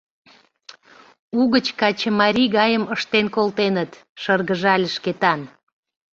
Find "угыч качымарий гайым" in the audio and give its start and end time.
1.39-2.83